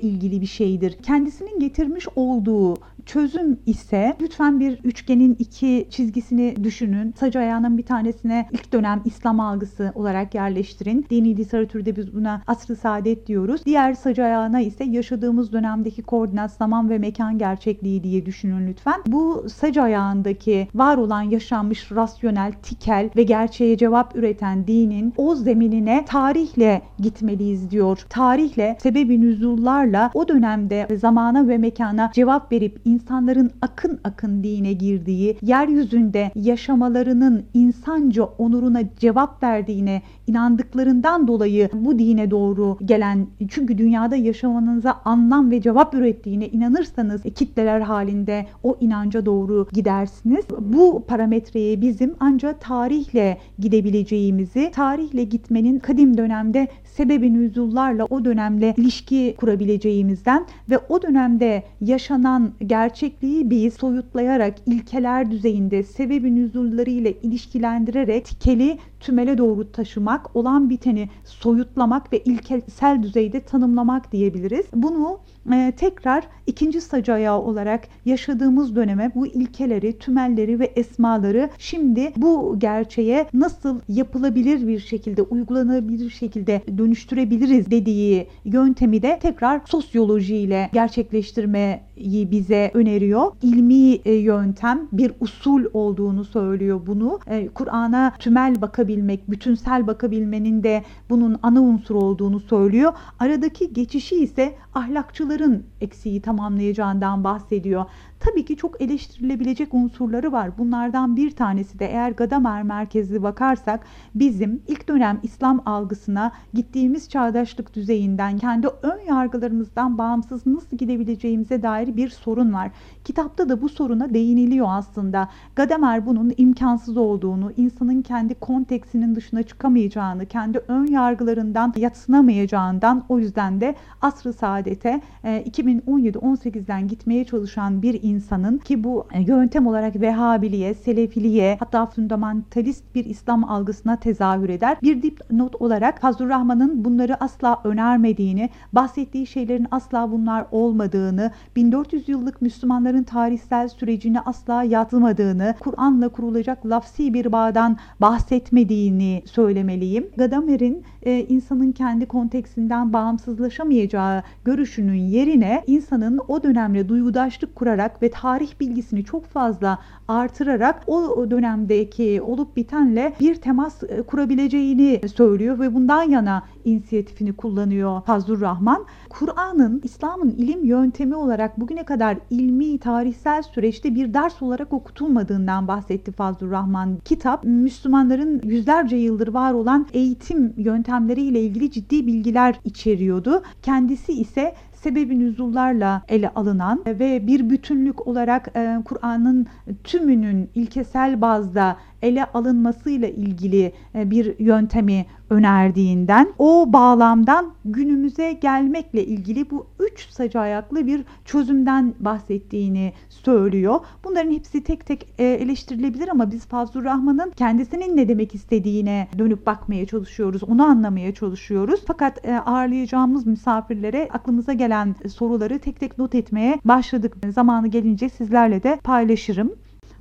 ilgili 0.00 0.40
bir 0.40 0.46
şeydir. 0.46 0.92
Kendisinin 1.02 1.60
getirmiş 1.60 2.06
olduğu 2.16 2.76
Çözüm 3.08 3.58
ise 3.66 4.16
lütfen 4.20 4.60
bir 4.60 4.78
üçgenin 4.84 5.36
iki 5.38 5.86
çizgisini 5.90 6.64
düşünün. 6.64 7.14
Saç 7.20 7.36
ayağının 7.36 7.78
bir 7.78 7.82
tanesine 7.82 8.48
ilk 8.52 8.72
dönem 8.72 9.02
İslam 9.04 9.40
algısı 9.40 9.92
olarak 9.94 10.34
yerleştirin. 10.34 11.06
Dini 11.10 11.36
literatürde 11.36 11.96
biz 11.96 12.14
buna 12.14 12.42
asr-ı 12.46 12.76
saadet 12.76 13.26
diyoruz. 13.26 13.60
Diğer 13.66 13.94
sac 13.94 14.18
ayağına 14.18 14.60
ise 14.60 14.84
yaşadığımız 14.84 15.52
dönemdeki 15.52 16.02
koordinat, 16.02 16.52
zaman 16.52 16.90
ve 16.90 16.98
mekan 16.98 17.38
gerçekliği 17.38 18.04
diye 18.04 18.26
düşünün 18.26 18.66
lütfen. 18.66 19.00
Bu 19.06 19.46
sac 19.48 19.78
ayağındaki 19.78 20.68
var 20.74 20.96
olan 20.96 21.22
yaşanmış 21.22 21.92
rasyonel, 21.92 22.52
tikel 22.52 23.10
ve 23.16 23.22
gerçeğe 23.22 23.76
cevap 23.76 24.16
üreten 24.16 24.66
dinin 24.66 25.14
o 25.16 25.34
zeminine 25.34 26.04
tarihle 26.08 26.82
gitmeliyiz 26.98 27.70
diyor. 27.70 28.06
Tarihle, 28.08 28.76
sebebi 28.82 29.20
nüzullarla 29.20 30.10
o 30.14 30.28
dönemde 30.28 30.88
zamana 30.96 31.48
ve 31.48 31.58
mekana 31.58 32.10
cevap 32.14 32.52
verip 32.52 32.80
insanların 32.98 33.50
akın 33.62 34.00
akın 34.04 34.42
dine 34.42 34.72
girdiği, 34.72 35.36
yeryüzünde 35.42 36.30
yaşamalarının 36.34 37.42
insanca 37.54 38.24
onuruna 38.24 38.80
cevap 38.96 39.42
verdiğine 39.42 40.02
inandıklarından 40.26 41.28
dolayı 41.28 41.68
bu 41.72 41.98
dine 41.98 42.30
doğru 42.30 42.78
gelen 42.84 43.26
çünkü 43.48 43.78
dünyada 43.78 44.16
yaşamanıza 44.16 45.00
anlam 45.04 45.50
ve 45.50 45.60
cevap 45.60 45.94
ürettiğine 45.94 46.48
inanırsanız 46.48 47.22
kitleler 47.22 47.80
halinde 47.80 48.46
o 48.62 48.76
inanca 48.80 49.26
doğru 49.26 49.68
gidersiniz. 49.72 50.44
Bu 50.60 51.04
parametreye 51.08 51.80
bizim 51.80 52.14
ancak 52.20 52.60
tarihle 52.60 53.38
gidebileceğimizi, 53.58 54.70
tarihle 54.74 55.24
gitmenin 55.24 55.78
kadim 55.78 56.16
dönemde 56.16 56.68
sebebi 56.84 57.34
nüzullarla 57.34 58.04
o 58.10 58.24
dönemle 58.24 58.74
ilişki 58.76 59.34
kurabileceğimizden 59.38 60.46
ve 60.70 60.78
o 60.88 61.02
dönemde 61.02 61.62
yaşanan 61.80 62.50
gerçekliği 62.88 63.50
bir 63.50 63.70
soyutlayarak 63.70 64.54
ilkeler 64.66 65.30
düzeyinde 65.30 65.82
sebebi 65.82 66.34
nüzulları 66.34 66.90
ile 66.90 67.12
ilişkilendirerek 67.22 68.24
tikeli 68.24 68.78
tümele 69.00 69.38
doğru 69.38 69.72
taşımak, 69.72 70.36
olan 70.36 70.70
biteni 70.70 71.08
soyutlamak 71.24 72.12
ve 72.12 72.18
ilkesel 72.18 73.02
düzeyde 73.02 73.40
tanımlamak 73.40 74.12
diyebiliriz. 74.12 74.66
Bunu 74.74 75.20
e, 75.52 75.72
tekrar 75.76 76.24
ikinci 76.46 76.80
sacı 76.80 77.12
ayağı 77.12 77.40
olarak 77.40 77.88
yaşadığımız 78.04 78.76
döneme 78.76 79.12
bu 79.14 79.26
ilkeleri, 79.26 79.98
tümelleri 79.98 80.60
ve 80.60 80.64
esmaları 80.64 81.50
şimdi 81.58 82.12
bu 82.16 82.58
gerçeğe 82.58 83.26
nasıl 83.34 83.80
yapılabilir 83.88 84.68
bir 84.68 84.78
şekilde, 84.78 85.22
uygulanabilir 85.22 86.10
şekilde 86.10 86.62
dönüştürebiliriz 86.78 87.70
dediği 87.70 88.26
yöntemi 88.44 89.02
de 89.02 89.18
tekrar 89.22 89.60
sosyolojiyle 89.66 90.70
gerçekleştirmeyi 90.72 91.87
bize 92.30 92.70
öneriyor. 92.74 93.32
İlmi 93.42 93.92
e, 94.04 94.12
yöntem 94.12 94.88
bir 94.92 95.12
usul 95.20 95.64
olduğunu 95.72 96.24
söylüyor 96.24 96.80
bunu. 96.86 97.20
E, 97.26 97.48
Kur'an'a 97.48 98.12
tümel 98.18 98.60
bakabilmek, 98.60 99.30
bütünsel 99.30 99.86
bakabilmenin 99.86 100.62
de 100.62 100.84
bunun 101.10 101.38
ana 101.42 101.60
unsur 101.60 101.94
olduğunu 101.94 102.40
söylüyor. 102.40 102.92
Aradaki 103.18 103.72
geçişi 103.72 104.16
ise 104.16 104.54
ahlakçıların 104.74 105.62
eksiği 105.80 106.20
tamamlayacağından 106.20 107.24
bahsediyor. 107.24 107.84
Tabii 108.20 108.44
ki 108.44 108.56
çok 108.56 108.82
eleştirilebilecek 108.82 109.74
unsurları 109.74 110.32
var. 110.32 110.58
Bunlardan 110.58 111.16
bir 111.16 111.30
tanesi 111.30 111.78
de 111.78 111.86
eğer 111.86 112.10
Gadamer 112.10 112.62
merkezli 112.62 113.22
bakarsak 113.22 113.86
bizim 114.14 114.62
ilk 114.68 114.88
dönem 114.88 115.20
İslam 115.22 115.62
algısına 115.66 116.32
gittiğimiz 116.54 117.08
çağdaşlık 117.08 117.74
düzeyinden 117.74 118.38
kendi 118.38 118.66
ön 118.82 118.98
yargılarımızdan 119.08 119.98
bağımsız 119.98 120.46
nasıl 120.46 120.76
gidebileceğimize 120.76 121.62
dair 121.62 121.96
bir 121.96 122.08
sorun 122.08 122.52
var. 122.52 122.70
Kitapta 123.04 123.48
da 123.48 123.62
bu 123.62 123.68
soruna 123.68 124.14
değiniliyor 124.14 124.66
aslında. 124.70 125.28
Gadamer 125.56 126.06
bunun 126.06 126.32
imkansız 126.36 126.96
olduğunu, 126.96 127.52
insanın 127.56 128.02
kendi 128.02 128.34
konteksinin 128.34 129.14
dışına 129.14 129.42
çıkamayacağını, 129.42 130.26
kendi 130.26 130.58
ön 130.58 130.86
yargılarından 130.86 131.72
yatsınamayacağından 131.76 133.04
o 133.08 133.18
yüzden 133.18 133.60
de 133.60 133.74
asr-ı 134.02 134.32
saadete 134.32 135.00
2017-18'den 135.24 136.88
gitmeye 136.88 137.24
çalışan 137.24 137.82
bir 137.82 138.07
insanın 138.08 138.58
ki 138.58 138.84
bu 138.84 139.06
e, 139.12 139.22
yöntem 139.22 139.66
olarak 139.66 140.00
Vehhabiliğe, 140.00 140.74
Selefiliğe 140.74 141.56
hatta 141.60 141.86
fundamentalist 141.86 142.84
bir 142.94 143.04
İslam 143.04 143.44
algısına 143.44 143.96
tezahür 143.96 144.48
eder. 144.48 144.76
Bir 144.82 145.02
dipnot 145.02 145.62
olarak 145.62 146.00
Fazlur 146.00 146.28
Rahman'ın 146.28 146.84
bunları 146.84 147.24
asla 147.24 147.60
önermediğini, 147.64 148.50
bahsettiği 148.72 149.26
şeylerin 149.26 149.66
asla 149.70 150.12
bunlar 150.12 150.46
olmadığını, 150.50 151.30
1400 151.56 152.08
yıllık 152.08 152.42
Müslümanların 152.42 153.02
tarihsel 153.02 153.68
sürecini 153.68 154.20
asla 154.20 154.62
yazmadığını, 154.62 155.54
Kur'an'la 155.60 156.08
kurulacak 156.08 156.66
lafsi 156.66 157.14
bir 157.14 157.32
bağdan 157.32 157.76
bahsetmediğini 158.00 159.22
söylemeliyim. 159.26 160.06
Gadamer'in 160.16 160.84
e, 161.02 161.20
insanın 161.20 161.72
kendi 161.72 162.06
konteksinden 162.06 162.92
bağımsızlaşamayacağı 162.92 164.22
görüşünün 164.44 164.94
yerine 164.94 165.64
insanın 165.66 166.20
o 166.28 166.42
dönemde 166.42 166.88
duygudaşlık 166.88 167.56
kurarak 167.56 167.97
ve 168.02 168.10
tarih 168.10 168.60
bilgisini 168.60 169.04
çok 169.04 169.26
fazla 169.26 169.78
artırarak 170.08 170.82
o 170.86 171.30
dönemdeki 171.30 172.22
olup 172.22 172.56
bitenle 172.56 173.14
bir 173.20 173.34
temas 173.34 173.82
e, 173.82 174.02
kurabileceğini 174.02 175.00
söylüyor 175.14 175.58
ve 175.58 175.74
bundan 175.74 176.02
yana 176.02 176.42
inisiyatifini 176.64 177.32
kullanıyor 177.32 178.02
Fazlur 178.02 178.40
Rahman. 178.40 178.84
Kur'an'ın 179.08 179.80
İslam'ın 179.84 180.30
ilim 180.30 180.64
yöntemi 180.64 181.14
olarak 181.14 181.60
bugüne 181.60 181.84
kadar 181.84 182.18
ilmi 182.30 182.78
tarihsel 182.78 183.42
süreçte 183.42 183.94
bir 183.94 184.14
ders 184.14 184.42
olarak 184.42 184.72
okutulmadığından 184.72 185.68
bahsetti 185.68 186.12
Fazlur 186.12 186.50
Rahman. 186.50 186.98
Kitap 187.04 187.44
Müslümanların 187.44 188.40
yüzlerce 188.44 188.96
yıldır 188.96 189.28
var 189.28 189.52
olan 189.52 189.86
eğitim 189.92 190.54
yöntemleriyle 190.56 191.40
ilgili 191.40 191.70
ciddi 191.70 192.06
bilgiler 192.06 192.60
içeriyordu. 192.64 193.42
Kendisi 193.62 194.12
ise 194.12 194.54
sebebi 194.82 195.18
nüzullarla 195.18 196.02
ele 196.08 196.28
alınan 196.28 196.84
ve 196.86 197.26
bir 197.26 197.50
bütünlük 197.50 198.06
olarak 198.06 198.54
Kur'an'ın 198.84 199.46
tümünün 199.84 200.50
ilkesel 200.54 201.20
bazda 201.20 201.76
ele 202.02 202.24
alınmasıyla 202.24 203.08
ilgili 203.08 203.72
e, 203.94 204.10
bir 204.10 204.38
yöntemi 204.38 205.06
önerdiğinden 205.30 206.28
o 206.38 206.72
bağlamdan 206.72 207.52
günümüze 207.64 208.32
gelmekle 208.32 209.04
ilgili 209.06 209.50
bu 209.50 209.66
üç 209.80 210.08
sacı 210.10 210.40
ayaklı 210.40 210.86
bir 210.86 211.04
çözümden 211.24 211.94
bahsettiğini 212.00 212.92
söylüyor. 213.08 213.80
Bunların 214.04 214.32
hepsi 214.32 214.64
tek 214.64 214.86
tek 214.86 215.08
e, 215.18 215.24
eleştirilebilir 215.24 216.08
ama 216.08 216.30
biz 216.30 216.46
Fazlur 216.46 216.84
Rahman'ın 216.84 217.30
kendisinin 217.30 217.96
ne 217.96 218.08
demek 218.08 218.34
istediğine 218.34 219.08
dönüp 219.18 219.46
bakmaya 219.46 219.86
çalışıyoruz. 219.86 220.44
Onu 220.44 220.64
anlamaya 220.64 221.14
çalışıyoruz. 221.14 221.80
Fakat 221.86 222.26
e, 222.26 222.38
ağırlayacağımız 222.38 223.26
misafirlere 223.26 224.08
aklımıza 224.12 224.52
gelen 224.52 224.94
soruları 225.08 225.58
tek 225.58 225.80
tek 225.80 225.98
not 225.98 226.14
etmeye 226.14 226.60
başladık. 226.64 227.16
Zamanı 227.28 227.68
gelince 227.68 228.08
sizlerle 228.08 228.62
de 228.62 228.78
paylaşırım. 228.84 229.52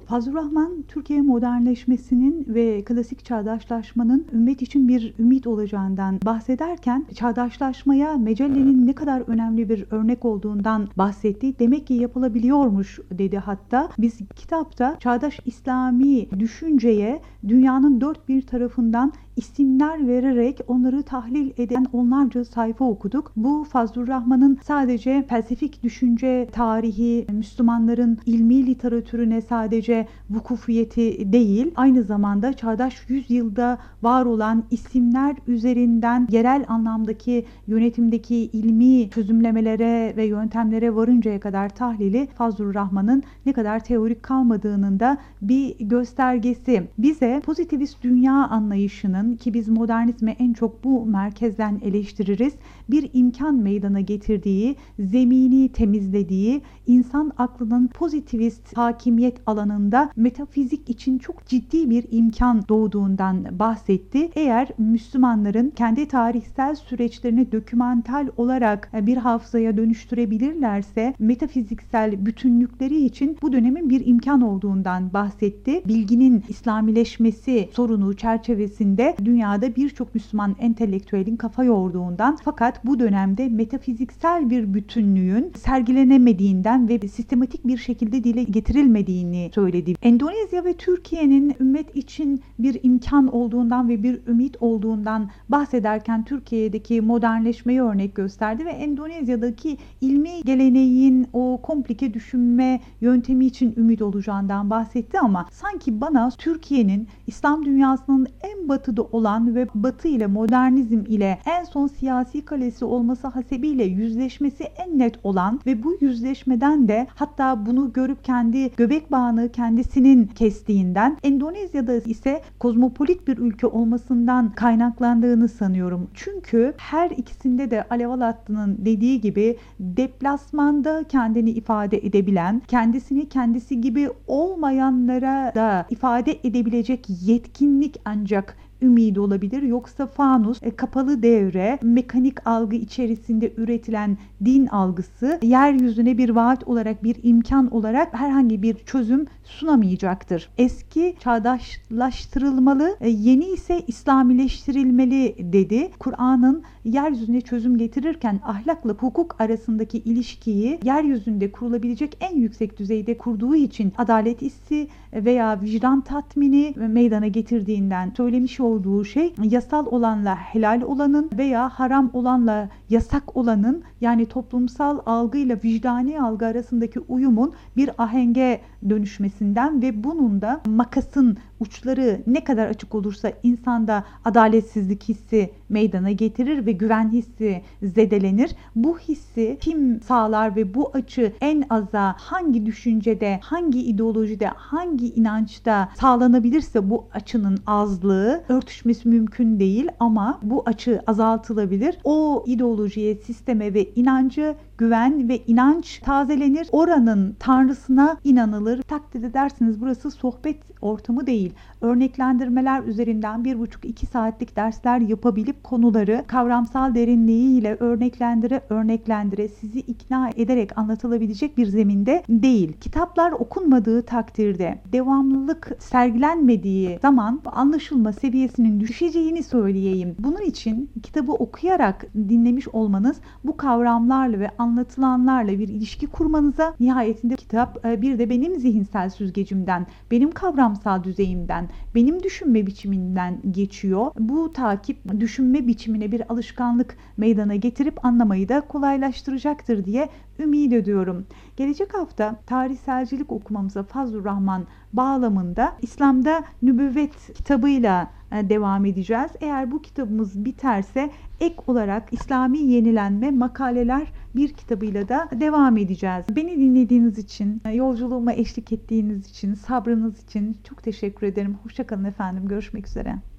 Fazıl 0.08 0.34
Rahman 0.34 0.84
Türkiye 0.88 1.22
modernleşmesinin 1.22 2.46
ve 2.48 2.84
klasik 2.84 3.26
çağdaşlaşmanın 3.26 4.26
ümmet 4.34 4.62
için 4.62 4.88
bir 4.88 5.14
ümit 5.20 5.48
olacağından 5.48 6.20
bahsederken 6.26 7.06
çağdaşlaşmaya 7.16 8.18
Mecelle'nin 8.18 8.88
ne 8.88 8.94
kadar 8.94 9.22
önemli 9.28 9.70
bir 9.70 9.86
örnek 9.92 10.26
olduğundan 10.26 10.88
bahsetti. 10.98 11.60
Demek 11.60 11.88
ki 11.88 11.94
yapılabiliyormuş 11.94 13.00
dedi 13.12 13.38
hatta. 13.38 13.90
Biz 13.98 14.18
kitapta 14.36 14.96
çağdaş 15.00 15.40
İslami 15.46 16.32
düşünceye 16.40 17.22
dünyanın 17.48 18.02
dört 18.02 18.30
bir 18.30 18.42
tarafından 18.42 19.14
isimler 19.36 20.08
vererek 20.08 20.60
onları 20.68 21.04
tahlil 21.04 21.52
eden 21.58 21.86
onlarca 21.94 22.46
sayfa 22.46 22.86
okuduk. 22.86 23.32
Bu 23.36 23.64
Fazlur 23.64 24.08
Rahman'ın 24.08 24.58
sadece 24.64 25.26
felsefik 25.30 25.84
düşünce 25.84 26.48
tarihi, 26.52 27.28
Müslümanların 27.32 28.18
ilmi 28.26 28.66
literatürüne 28.66 29.42
sadece 29.42 29.97
vukufiyeti 30.30 31.34
değil, 31.34 31.72
aynı 31.76 32.04
zamanda 32.04 32.54
çağdaş 32.54 33.10
yüzyılda 33.10 33.78
var 34.04 34.26
olan 34.26 34.64
isimler 34.72 35.36
üzerinden 35.48 36.28
yerel 36.32 36.66
anlamdaki 36.68 37.46
yönetimdeki 37.68 38.36
ilmi 38.36 39.10
çözümlemelere 39.10 40.14
ve 40.18 40.26
yöntemlere 40.26 40.96
varıncaya 40.96 41.40
kadar 41.40 41.70
tahlili 41.70 42.28
Fazlur 42.38 42.74
Rahman'ın 42.74 43.24
ne 43.46 43.54
kadar 43.54 43.84
teorik 43.84 44.24
kalmadığının 44.24 45.00
da 45.00 45.18
bir 45.42 45.80
göstergesi. 45.80 46.84
Bize 46.98 47.42
pozitivist 47.46 48.04
dünya 48.04 48.34
anlayışının 48.34 49.36
ki 49.36 49.54
biz 49.54 49.68
modernizmi 49.68 50.36
en 50.40 50.54
çok 50.54 50.84
bu 50.84 51.06
merkezden 51.06 51.80
eleştiririz. 51.84 52.54
Bir 52.90 53.10
imkan 53.14 53.56
meydana 53.56 54.00
getirdiği, 54.00 54.76
zemini 55.00 55.70
temizlediği, 55.70 56.62
insan 56.88 57.32
aklının 57.38 57.88
pozitivist 57.88 58.78
hakimiyet 58.78 59.38
alanında 59.46 60.10
metafizik 60.16 60.90
için 60.90 61.18
çok 61.18 61.46
ciddi 61.46 61.90
bir 61.90 62.06
imkan 62.12 62.68
doğduğundan 62.70 63.60
bahsetti. 63.60 64.30
Eğer 64.36 64.68
Müslümanların 64.78 65.70
kendi 65.70 66.08
tarihsel 66.08 66.76
süreçlerini 66.76 67.52
dokümental 67.52 68.28
olarak 68.38 68.90
bir 68.94 69.18
hafızaya 69.18 69.78
dönüştürebilirlerse 69.78 71.14
metafiziksel 71.20 72.26
bütünlükleri 72.26 73.06
için 73.06 73.38
bu 73.42 73.54
dönemin 73.54 73.90
bir 73.90 74.06
imkan 74.06 74.42
olduğundan 74.42 75.14
bahsetti. 75.14 75.82
Bilginin 75.88 76.44
İslamileşmesi 76.50 77.70
sorunu 77.74 78.16
çerçevesinde 78.16 79.16
dünyada 79.26 79.76
birçok 79.76 80.16
Müslüman 80.16 80.56
entelektüelin 80.60 81.36
kafa 81.36 81.64
yorduğundan 81.64 82.38
fakat 82.44 82.77
bu 82.86 83.00
dönemde 83.00 83.50
metafiziksel 83.50 84.50
bir 84.50 84.74
bütünlüğün 84.74 85.52
sergilenemediğinden 85.58 86.90
ve 86.90 87.08
sistematik 87.08 87.68
bir 87.68 87.78
şekilde 87.78 88.24
dile 88.24 88.44
getirilmediğini 88.44 89.52
söyledi. 89.56 89.94
Endonezya 90.02 90.66
ve 90.66 90.74
Türkiye'nin 90.74 91.56
ümmet 91.60 91.96
için 91.96 92.42
bir 92.60 92.80
imkan 92.84 93.28
olduğundan 93.28 93.90
ve 93.90 94.04
bir 94.04 94.20
ümit 94.28 94.58
olduğundan 94.60 95.30
bahsederken 95.50 96.24
Türkiye'deki 96.24 97.02
modernleşmeyi 97.02 97.82
örnek 97.82 98.16
gösterdi 98.16 98.66
ve 98.66 98.70
Endonezya'daki 98.70 99.78
ilmi 100.02 100.42
geleneğin 100.46 101.28
o 101.34 101.47
komplike 101.62 102.14
düşünme 102.14 102.80
yöntemi 103.02 103.46
için 103.46 103.74
ümit 103.78 104.02
olacağından 104.02 104.70
bahsetti 104.70 105.20
ama 105.20 105.46
sanki 105.52 106.02
bana 106.02 106.30
Türkiye'nin 106.38 107.08
İslam 107.28 107.66
dünyasının 107.66 108.28
en 108.42 108.70
batıda 108.70 109.04
olan 109.04 109.56
ve 109.56 109.68
batı 109.76 110.08
ile 110.08 110.28
modernizm 110.28 111.00
ile 111.08 111.40
en 111.46 111.64
son 111.64 111.88
siyasi 111.88 112.46
kalesi 112.46 112.86
olması 112.86 113.28
hasebiyle 113.28 113.84
yüzleşmesi 113.84 114.64
en 114.64 115.00
net 115.00 115.26
olan 115.26 115.60
ve 115.66 115.84
bu 115.84 115.98
yüzleşmeden 116.02 116.88
de 116.88 117.08
hatta 117.16 117.66
bunu 117.66 117.94
görüp 117.94 118.24
kendi 118.24 118.76
göbek 118.76 119.12
bağını 119.12 119.52
kendisinin 119.52 120.28
kestiğinden 120.28 121.18
Endonezya'da 121.24 121.94
ise 121.94 122.42
kozmopolit 122.60 123.28
bir 123.28 123.38
ülke 123.38 123.68
olmasından 123.68 124.52
kaynaklandığını 124.52 125.48
sanıyorum. 125.48 126.08
Çünkü 126.14 126.74
her 126.78 127.10
ikisinde 127.10 127.72
de 127.72 127.84
Alev 127.90 128.10
Alatlı'nın 128.10 128.78
dediği 128.86 129.22
gibi 129.22 129.58
deplasmanda 129.80 131.04
kendini 131.04 131.47
ifade 131.52 131.98
edebilen, 131.98 132.62
kendisini 132.68 133.30
kendisi 133.30 133.82
gibi 133.82 134.10
olmayanlara 134.28 135.52
da 135.56 135.86
ifade 135.90 136.40
edebilecek 136.44 137.06
yetkinlik 137.26 137.96
ancak 138.06 138.58
ümidi 138.82 139.20
olabilir. 139.20 139.62
Yoksa 139.62 140.08
fanus 140.08 140.64
e, 140.64 140.76
kapalı 140.76 141.24
devre, 141.24 141.80
mekanik 141.82 142.48
algı 142.48 142.76
içerisinde 142.76 143.54
üretilen 143.58 144.18
din 144.46 144.68
algısı 144.68 145.40
yeryüzüne 145.44 146.18
bir 146.18 146.30
vaat 146.30 146.68
olarak 146.68 147.04
bir 147.04 147.16
imkan 147.24 147.74
olarak 147.74 148.14
herhangi 148.14 148.62
bir 148.62 148.76
çözüm 148.76 149.26
sunamayacaktır. 149.44 150.50
Eski 150.58 151.16
çağdaşlaştırılmalı, 151.20 152.98
e, 153.02 153.10
yeni 153.10 153.46
ise 153.46 153.82
İslamileştirilmeli 153.88 155.36
dedi. 155.54 155.92
Kur'an'ın 156.00 156.64
yeryüzüne 156.88 157.42
çözüm 157.42 157.78
getirirken 157.78 158.40
ahlakla 158.46 158.94
hukuk 158.94 159.42
arasındaki 159.42 159.98
ilişkiyi 159.98 160.80
yeryüzünde 160.84 161.52
kurulabilecek 161.52 162.18
en 162.20 162.36
yüksek 162.36 162.80
düzeyde 162.80 163.18
kurduğu 163.18 163.56
için 163.56 163.94
adalet 163.98 164.42
hissi 164.42 164.88
veya 165.14 165.62
vicdan 165.62 166.02
tatmini 166.02 166.74
meydana 166.78 167.28
getirdiğinden 167.28 168.14
söylemiş 168.18 168.60
olduğu 168.60 169.06
şey 169.06 169.34
yasal 169.44 169.86
olanla 169.86 170.36
helal 170.36 170.82
olanın 170.82 171.30
veya 171.38 171.70
haram 171.70 172.10
olanla 172.14 172.70
yasak 172.90 173.38
olanın 173.38 173.84
yani 174.02 174.26
toplumsal 174.26 175.00
algıyla 175.06 175.58
vicdani 175.64 176.22
algı 176.22 176.46
arasındaki 176.46 177.00
uyumun 177.00 177.54
bir 177.78 177.90
ahenge 177.98 178.62
dönüşmesinden 178.90 179.82
ve 179.82 180.04
bunun 180.04 180.42
da 180.42 180.62
makasın 180.66 181.38
uçları 181.60 182.22
ne 182.28 182.44
kadar 182.44 182.68
açık 182.68 182.96
olursa 182.96 183.32
insanda 183.44 184.04
adaletsizlik 184.26 185.04
hissi 185.04 185.52
meydana 185.70 186.12
getirir 186.12 186.66
ve 186.66 186.72
güven 186.78 187.10
hissi 187.10 187.62
zedelenir. 187.84 188.56
Bu 188.76 189.00
hissi 189.00 189.58
kim 189.62 190.02
sağlar 190.02 190.56
ve 190.56 190.74
bu 190.74 190.92
açı 190.94 191.34
en 191.42 191.64
aza 191.70 192.16
hangi 192.18 192.66
düşüncede, 192.66 193.40
hangi 193.44 193.82
ideolojide, 193.82 194.48
hangi 194.48 195.14
inançta 195.14 195.90
sağlanabilirse 196.00 196.90
bu 196.90 197.06
açının 197.14 197.60
azlığı 197.66 198.44
örtüşmesi 198.50 199.10
mümkün 199.10 199.60
değil 199.60 199.88
ama 200.00 200.40
bu 200.44 200.64
açı 200.66 201.02
azaltılabilir. 201.08 201.98
O 202.04 202.44
ideolojiye, 202.48 203.16
sisteme 203.16 203.74
ve 203.74 203.86
inancı 203.96 204.56
güven 204.78 205.30
ve 205.30 205.38
inanç 205.48 206.00
tazelenir. 206.00 206.68
Oranın 206.72 207.36
tanrısına 207.40 208.18
inanılır. 208.24 208.82
Takdir 208.82 209.24
edersiniz 209.24 209.82
burası 209.82 210.12
sohbet 210.12 210.58
ortamı 210.82 211.28
değil. 211.28 211.54
Örneklendirmeler 211.82 212.84
üzerinden 212.84 213.44
bir 213.44 213.60
buçuk 213.60 213.86
iki 213.86 214.06
saatlik 214.06 214.56
dersler 214.56 215.00
yapabilip 215.00 215.64
konuları 215.64 216.24
kavramsal 216.68 216.96
derinliğiyle 216.96 217.78
örneklendire 217.80 218.62
örneklendire 218.70 219.48
sizi 219.48 219.80
ikna 219.80 220.30
ederek 220.36 220.78
anlatılabilecek 220.78 221.58
bir 221.58 221.66
zeminde 221.66 222.24
değil. 222.30 222.74
Kitaplar 222.82 223.32
okunmadığı 223.32 224.02
takdirde 224.02 224.82
devamlılık 224.92 225.72
sergilenmediği 225.80 227.00
zaman 227.02 227.42
anlaşılma 227.46 228.14
seviyesinin 228.14 228.80
düşeceğini 228.80 229.44
söyleyeyim. 229.44 230.16
Bunun 230.20 230.42
için 230.42 230.90
kitabı 231.04 231.32
okuyarak 231.32 232.06
dinlemiş 232.16 232.68
olmanız 232.68 233.18
bu 233.44 233.58
kavramlarla 233.58 234.40
ve 234.40 234.50
anlatılanlarla 234.58 235.60
bir 235.60 235.68
ilişki 235.68 236.08
kurmanıza 236.08 236.74
nihayetinde 236.80 237.36
kitap 237.36 237.86
e, 237.86 238.02
bir 238.02 238.20
de 238.20 238.30
benim 238.30 238.60
zihinsel 238.60 239.10
süzgecimden, 239.10 239.88
benim 240.12 240.32
kavramsal 240.32 241.04
düzeyimden, 241.04 241.70
benim 241.96 242.24
düşünme 242.24 242.68
biçiminden 242.68 243.38
geçiyor. 243.52 244.12
Bu 244.20 244.54
takip 244.54 245.20
düşünme 245.20 245.68
biçimine 245.68 246.12
bir 246.12 246.32
alışkanlık 246.48 246.98
meydana 247.18 247.56
getirip 247.56 248.06
anlamayı 248.06 248.50
da 248.50 248.62
kolaylaştıracaktır 248.62 249.86
diye 249.86 250.10
ümit 250.40 250.74
ediyorum. 250.74 251.26
Gelecek 251.58 251.94
hafta 251.94 252.36
tarihselcilik 252.46 253.32
okumamıza 253.32 253.84
Fazlur 253.84 254.26
Rahman 254.26 254.68
bağlamında 254.94 255.74
İslam'da 255.82 256.44
Nübüvvet 256.62 257.34
kitabıyla 257.34 258.12
e, 258.32 258.50
devam 258.50 258.86
edeceğiz. 258.86 259.32
Eğer 259.42 259.72
bu 259.72 259.82
kitabımız 259.82 260.46
biterse 260.46 261.10
ek 261.40 261.56
olarak 261.68 262.14
İslami 262.14 262.58
yenilenme 262.60 263.32
makaleler 263.32 264.08
bir 264.36 264.54
kitabıyla 264.54 265.10
da 265.10 265.28
devam 265.32 265.78
edeceğiz. 265.78 266.26
Beni 266.36 266.58
dinlediğiniz 266.58 267.18
için, 267.18 267.62
e, 267.66 267.72
yolculuğuma 267.72 268.34
eşlik 268.34 268.72
ettiğiniz 268.72 269.30
için, 269.30 269.54
sabrınız 269.54 270.24
için 270.24 270.58
çok 270.64 270.84
teşekkür 270.84 271.28
ederim. 271.28 271.58
Hoşçakalın 271.64 272.04
efendim. 272.04 272.48
Görüşmek 272.48 272.88
üzere. 272.88 273.16